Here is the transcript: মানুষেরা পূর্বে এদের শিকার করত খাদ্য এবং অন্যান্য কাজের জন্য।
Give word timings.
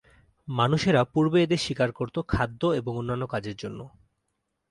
মানুষেরা 0.47 1.01
পূর্বে 1.03 1.37
এদের 1.43 1.57
শিকার 1.57 1.89
করত 1.91 2.15
খাদ্য 2.27 2.61
এবং 2.79 2.93
অন্যান্য 2.97 3.23
কাজের 3.27 3.55
জন্য। 3.55 3.79